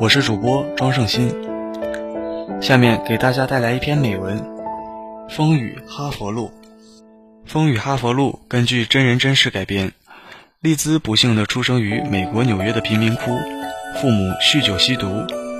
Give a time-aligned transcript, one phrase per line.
[0.00, 1.32] 我是主播庄胜鑫。
[2.60, 4.38] 下面给大家带来一篇美文
[5.28, 6.46] 《风雨哈佛路》。
[7.44, 9.92] 《风雨哈佛路》根据真人真事改编。
[10.60, 13.36] 丽兹不幸地出生于美国纽约的贫民窟，
[14.00, 15.08] 父母酗酒吸毒。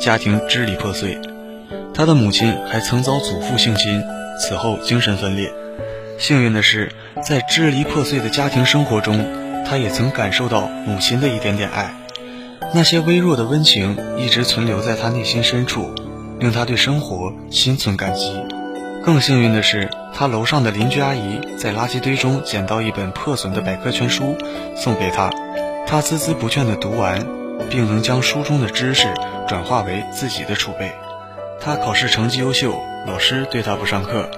[0.00, 1.18] 家庭支离破碎，
[1.94, 4.02] 他的母亲还曾遭祖父性侵，
[4.38, 5.50] 此后精神分裂。
[6.18, 9.26] 幸运的是，在支离破碎的家庭生活中，
[9.64, 11.94] 他也曾感受到母亲的一点点爱。
[12.74, 15.94] 那些微弱的温情一直存留在他内心深处，
[16.38, 18.32] 令他对生活心存感激。
[19.04, 24.36] 更幸运的是，他楼上的邻居阿姨在垃圾堆中捡到一本破损的百科全书，
[24.74, 25.30] 送给他，
[25.86, 27.26] 他孜孜不倦地读完。
[27.70, 29.08] 并能将书中的知识
[29.48, 30.92] 转化为自己的储备。
[31.58, 34.28] 他考试成绩优秀，老师对他不上课，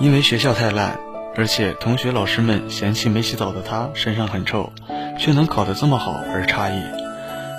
[0.00, 0.98] 因为学校太烂，
[1.36, 4.72] 而且同学老师们嫌弃没洗澡的他身上很臭，
[5.18, 7.05] 却能考得这么好而诧异。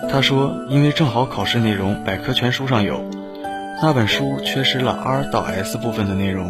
[0.10, 3.04] 他说：“因为正好考试内容百科全书上有，
[3.82, 6.50] 那本书缺失了 R 到 S 部分的内容。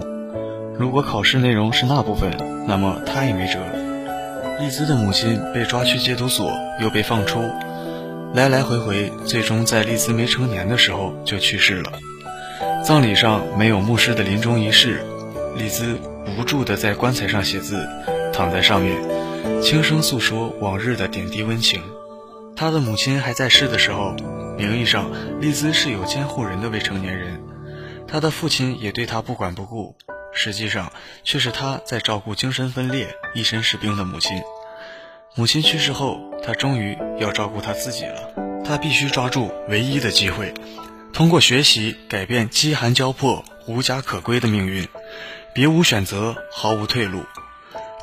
[0.78, 2.32] 如果考试内容是那部分，
[2.68, 3.60] 那么他也没辙。”
[4.60, 7.40] 丽兹的母亲被抓去戒毒所，又被放出。
[8.34, 11.92] 来来回回，最终在丽兹没成年的时候就去世了。
[12.84, 15.02] 葬礼上没有牧师的临终仪式，
[15.58, 15.98] 丽兹
[16.38, 17.88] 无助地在棺材上写字，
[18.34, 18.98] 躺在上面，
[19.62, 21.82] 轻声诉说往日的点滴温情。
[22.58, 24.16] 他的母亲还在世的时候，
[24.58, 27.40] 名义上丽兹是有监护人的未成年人，
[28.08, 29.96] 他的父亲也对他不管不顾，
[30.34, 30.92] 实际上
[31.24, 34.42] 却是他在照顾精神分裂、一身是病的母亲。
[35.36, 38.34] 母亲去世后，他终于要照顾他自己了。
[38.66, 40.52] 他必须抓住唯一的机会，
[41.14, 44.88] 通过学习改变饥寒交迫、无家可归的命运。
[45.54, 47.22] 别无选择，毫无退路。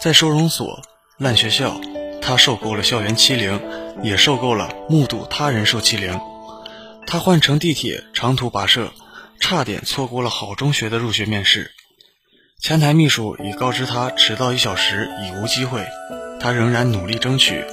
[0.00, 0.80] 在收容所、
[1.18, 1.74] 烂学校，
[2.22, 3.60] 他受够了校园欺凌，
[4.02, 6.20] 也受够了目睹他人受欺凌。
[7.06, 8.92] 他换乘地铁长途跋涉，
[9.40, 11.70] 差点错过了好中学的入学面试。
[12.60, 15.86] 前台秘书已告知他迟到一小时已无机会。
[16.40, 17.64] 他仍然努力争取，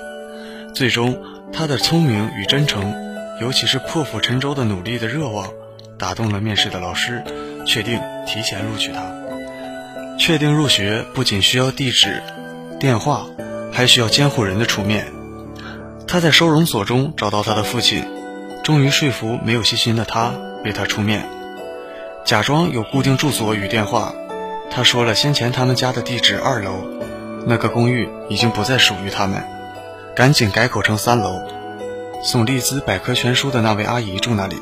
[0.73, 1.21] 最终，
[1.51, 2.93] 他的聪明与真诚，
[3.41, 5.51] 尤其是破釜沉舟的努力的热望，
[5.97, 7.23] 打动了面试的老师，
[7.65, 9.11] 确定提前录取他。
[10.17, 12.21] 确定入学不仅需要地址、
[12.79, 13.25] 电话，
[13.73, 15.20] 还需要监护人的出面。
[16.11, 18.03] 他在收容所中找到他的父亲，
[18.66, 20.33] 终于说服没有信心的他
[20.66, 21.25] 为他出面，
[22.25, 24.13] 假装有固定住所与电话。
[24.69, 26.73] 他说了先前他们家的地址二楼。
[27.47, 29.41] 那个公寓已经不再属于他们，
[30.13, 31.41] 赶紧改口成三楼。
[32.21, 34.57] 送丽兹百科全书的那位阿姨住那里，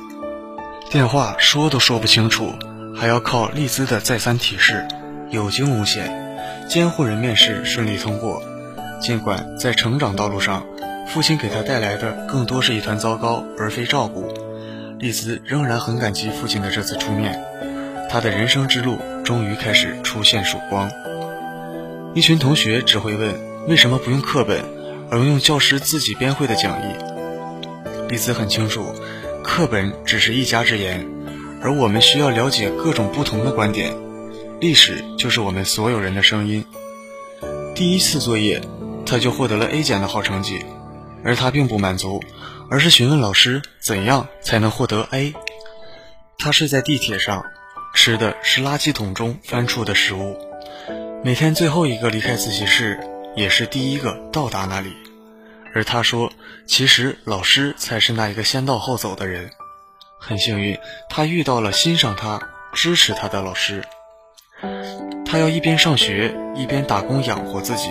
[0.92, 2.54] 电话说都说不清楚，
[2.96, 4.88] 还要靠丽兹的再三提示。
[5.32, 6.38] 有惊无险，
[6.70, 8.44] 监护人面试顺利通过。
[9.02, 10.64] 尽管在成长道路上，
[11.10, 14.32] 父亲给他带来的更多是一团糟糕，而非照顾，
[15.00, 17.44] 丽兹仍然很感激父亲的这次出面。
[18.12, 20.88] 他的人生之路终于开始出现曙光。
[22.14, 23.34] 一群同学只会问：
[23.68, 24.64] 为什么不用课本，
[25.10, 26.94] 而用教师自己编绘的讲义？
[28.08, 28.94] 丽兹很清楚，
[29.44, 31.08] 课本只是一家之言，
[31.64, 33.92] 而我们需要了解各种不同的观点。
[34.60, 36.64] 历史就是我们所有人的声音。
[37.74, 38.62] 第一次作业，
[39.08, 40.64] 他就获得了 A 减的好成绩，
[41.24, 42.24] 而他并不满足，
[42.70, 45.34] 而是询问老师怎样才能获得 A。
[46.38, 47.46] 他睡在地铁上，
[47.94, 50.38] 吃的是垃圾桶中翻出的食物。
[51.24, 53.00] 每天最后一个离开自习室，
[53.36, 54.94] 也是第一个到达那里。
[55.76, 56.32] 而他说，
[56.66, 59.52] 其实老师才是那一个先到后走的人。
[60.18, 60.78] 很幸运，
[61.10, 62.42] 他遇到了欣赏他、
[62.74, 63.84] 支持他的老师。
[65.26, 67.90] 他要一边上学，一边打工养活自己，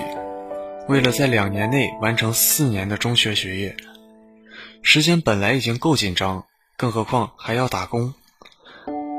[0.88, 3.76] 为了在两年内完成四年的中学学业。
[4.82, 6.46] 时间本来已经够紧张，
[6.78, 8.14] 更何况还要打工。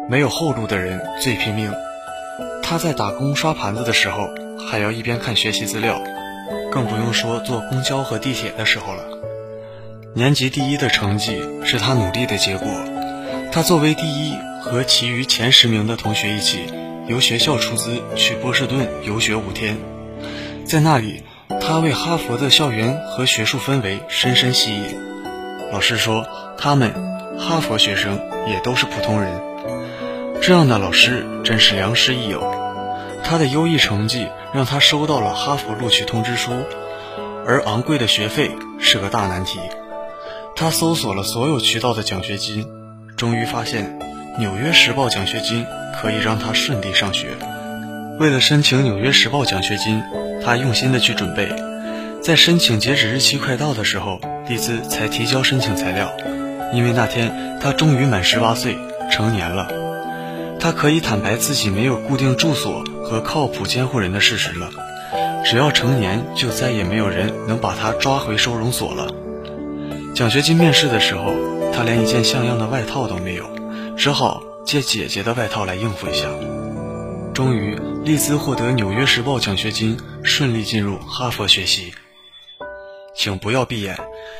[0.09, 1.71] 没有后路的人最拼命。
[2.63, 4.29] 他在打工刷盘子的时候，
[4.67, 6.01] 还要一边看学习资料，
[6.71, 9.03] 更不用说坐公交和地铁的时候了。
[10.15, 12.67] 年级第一的成绩是他努力的结果。
[13.51, 14.33] 他作为第一，
[14.63, 16.61] 和其余前十名的同学一起，
[17.07, 19.77] 由学校出资去波士顿游学五天。
[20.65, 21.21] 在那里，
[21.57, 24.95] 他为哈佛的校园和学术氛围深深吸引。
[25.71, 26.27] 老师说，
[26.59, 26.93] 他们
[27.39, 29.41] 哈佛学生也都是普通人。
[30.41, 32.43] 这样的老师真是良师益友。
[33.23, 36.51] 他的优异成绩让他收到了哈佛录取通知书，
[37.47, 39.59] 而昂贵的学费是个大难题。
[40.55, 42.67] 他搜索了所有渠道的奖学金，
[43.17, 43.99] 终于发现
[44.39, 45.65] 《纽约时报》奖学金
[45.99, 47.27] 可以让他顺利上学。
[48.19, 50.03] 为了申请《纽约时报》奖学金，
[50.43, 51.47] 他用心的去准备。
[52.21, 54.19] 在申请截止日期快到的时候，
[54.49, 56.11] 丽兹才提交申请材料，
[56.73, 58.77] 因为那天他终于满十八岁，
[59.09, 59.71] 成年了。
[60.59, 64.69] 他可以坦白自己没有固定住所和靠谱监护人的事实了。
[65.45, 69.07] 只要成年，就再也没有人能把他抓回收容所了。
[70.13, 71.31] 奖学金面试的时候，
[71.73, 73.45] 他连一件像样的外套都没有，
[73.95, 76.27] 只好借姐姐的外套来应付一下。
[77.39, 81.93] 终于，丽兹获得《纽约时报》奖学金，顺利进入哈佛学习。
[83.15, 83.97] 请不要闭眼，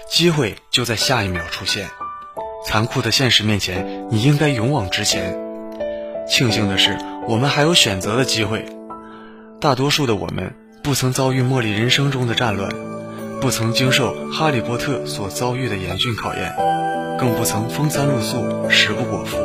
[0.09, 1.87] 机会就在下一秒出现。
[2.65, 5.39] 残酷的现实面前，你应该勇往直前。
[6.27, 8.65] 庆幸的是，我们还有选择的机会。
[9.61, 10.53] 大多数的我们
[10.83, 12.69] 不曾遭遇茉莉人生中的战乱，
[13.39, 16.53] 不曾经受哈利波特所遭遇的严峻考验，
[17.17, 19.37] 更不曾风餐露宿、食不果腹。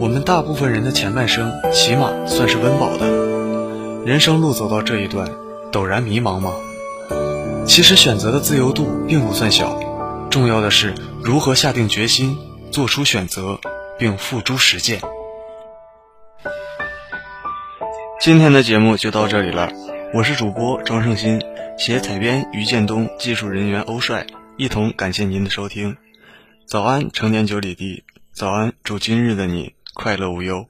[0.00, 4.04] 我们大部分人的前半生，起码算是温饱的。
[4.04, 5.28] 人生路走到这一段，
[5.72, 6.52] 陡然迷茫吗？
[7.66, 9.76] 其实选择的自由度并不算小，
[10.30, 12.38] 重要的是如何下定决心
[12.70, 13.58] 做出选择，
[13.98, 15.00] 并付诸实践。
[18.20, 19.68] 今天的节目就到这里了，
[20.14, 21.42] 我是主播庄胜新，
[21.76, 25.96] 写采编于建东，技术人员欧帅，一同感谢您的收听。
[26.66, 30.64] 早安，成年九里地，早安，祝今日的你快乐无忧。